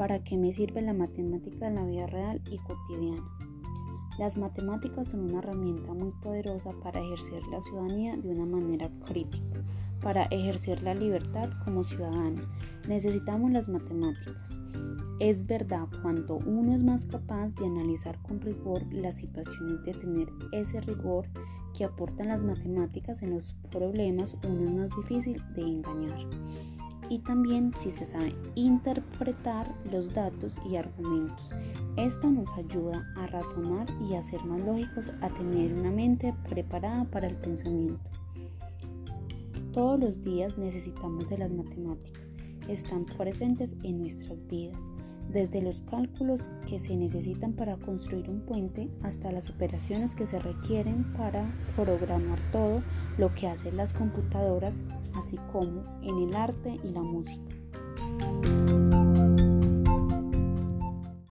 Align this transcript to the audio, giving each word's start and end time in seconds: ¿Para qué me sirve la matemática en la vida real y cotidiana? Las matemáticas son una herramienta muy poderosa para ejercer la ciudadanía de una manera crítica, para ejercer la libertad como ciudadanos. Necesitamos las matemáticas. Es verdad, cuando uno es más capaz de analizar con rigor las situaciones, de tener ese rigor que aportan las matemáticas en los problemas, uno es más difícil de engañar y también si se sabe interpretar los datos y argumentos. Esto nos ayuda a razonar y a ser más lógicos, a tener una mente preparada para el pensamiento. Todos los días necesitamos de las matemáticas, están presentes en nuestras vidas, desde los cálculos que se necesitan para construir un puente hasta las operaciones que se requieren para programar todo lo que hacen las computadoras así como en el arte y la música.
¿Para 0.00 0.24
qué 0.24 0.38
me 0.38 0.50
sirve 0.50 0.80
la 0.80 0.94
matemática 0.94 1.68
en 1.68 1.74
la 1.74 1.84
vida 1.84 2.06
real 2.06 2.40
y 2.50 2.56
cotidiana? 2.56 3.22
Las 4.18 4.38
matemáticas 4.38 5.08
son 5.08 5.28
una 5.28 5.40
herramienta 5.40 5.92
muy 5.92 6.10
poderosa 6.22 6.70
para 6.82 7.02
ejercer 7.02 7.42
la 7.48 7.60
ciudadanía 7.60 8.16
de 8.16 8.30
una 8.30 8.46
manera 8.46 8.90
crítica, 9.04 9.62
para 10.00 10.22
ejercer 10.30 10.82
la 10.82 10.94
libertad 10.94 11.50
como 11.66 11.84
ciudadanos. 11.84 12.48
Necesitamos 12.88 13.50
las 13.50 13.68
matemáticas. 13.68 14.58
Es 15.18 15.46
verdad, 15.46 15.86
cuando 16.00 16.38
uno 16.46 16.74
es 16.74 16.82
más 16.82 17.04
capaz 17.04 17.54
de 17.56 17.66
analizar 17.66 18.18
con 18.22 18.40
rigor 18.40 18.82
las 18.90 19.16
situaciones, 19.16 19.84
de 19.84 19.92
tener 19.92 20.28
ese 20.52 20.80
rigor 20.80 21.26
que 21.76 21.84
aportan 21.84 22.28
las 22.28 22.42
matemáticas 22.42 23.20
en 23.20 23.32
los 23.32 23.52
problemas, 23.70 24.34
uno 24.48 24.64
es 24.64 24.72
más 24.72 24.96
difícil 24.96 25.42
de 25.54 25.60
engañar 25.60 26.26
y 27.10 27.18
también 27.18 27.74
si 27.74 27.90
se 27.90 28.06
sabe 28.06 28.34
interpretar 28.54 29.74
los 29.90 30.14
datos 30.14 30.58
y 30.64 30.76
argumentos. 30.76 31.50
Esto 31.96 32.30
nos 32.30 32.50
ayuda 32.54 33.04
a 33.16 33.26
razonar 33.26 33.86
y 34.08 34.14
a 34.14 34.22
ser 34.22 34.42
más 34.44 34.64
lógicos, 34.64 35.12
a 35.20 35.28
tener 35.28 35.74
una 35.74 35.90
mente 35.90 36.32
preparada 36.48 37.04
para 37.04 37.26
el 37.26 37.36
pensamiento. 37.36 38.08
Todos 39.72 40.00
los 40.00 40.24
días 40.24 40.56
necesitamos 40.56 41.28
de 41.28 41.38
las 41.38 41.50
matemáticas, 41.50 42.30
están 42.68 43.04
presentes 43.04 43.74
en 43.82 43.98
nuestras 43.98 44.46
vidas, 44.46 44.88
desde 45.32 45.62
los 45.62 45.82
cálculos 45.82 46.50
que 46.66 46.78
se 46.78 46.96
necesitan 46.96 47.52
para 47.52 47.76
construir 47.76 48.28
un 48.28 48.40
puente 48.40 48.88
hasta 49.02 49.30
las 49.30 49.48
operaciones 49.48 50.14
que 50.14 50.26
se 50.26 50.38
requieren 50.38 51.12
para 51.14 51.52
programar 51.76 52.38
todo 52.52 52.82
lo 53.18 53.34
que 53.34 53.48
hacen 53.48 53.76
las 53.76 53.92
computadoras 53.92 54.82
así 55.14 55.36
como 55.52 55.84
en 56.02 56.28
el 56.28 56.34
arte 56.34 56.78
y 56.82 56.88
la 56.88 57.02
música. 57.02 58.59